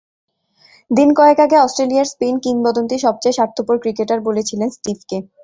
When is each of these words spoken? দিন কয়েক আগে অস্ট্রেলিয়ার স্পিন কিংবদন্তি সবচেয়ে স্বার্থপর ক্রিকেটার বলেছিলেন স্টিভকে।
দিন 0.91 1.09
কয়েক 1.15 1.37
আগে 1.45 1.57
অস্ট্রেলিয়ার 1.59 2.07
স্পিন 2.11 2.35
কিংবদন্তি 2.43 2.95
সবচেয়ে 2.99 3.37
স্বার্থপর 3.37 3.75
ক্রিকেটার 3.83 4.19
বলেছিলেন 4.27 4.69
স্টিভকে। 4.71 5.17